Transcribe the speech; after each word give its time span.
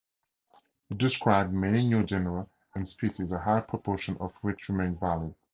He 0.89 0.95
described 0.95 1.53
many 1.53 1.87
new 1.87 2.03
genera 2.03 2.47
and 2.73 2.89
species, 2.89 3.31
a 3.31 3.37
high 3.37 3.61
proportion 3.61 4.17
of 4.19 4.33
which 4.41 4.67
remain 4.67 4.95
valid. 4.95 5.35